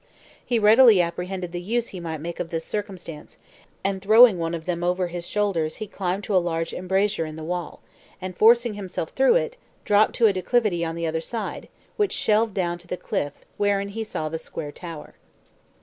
[0.43, 3.37] He readily apprehended the use he might make of this circumstance,
[3.83, 7.43] and throwing one of them over his shoulders climbed to a large embrasure in the
[7.43, 7.81] wall,
[8.19, 11.67] and, forcing himself through it, dropped to a declivity on the other side,
[11.97, 15.13] which shelved down to the cliff, wherein he saw the square tower.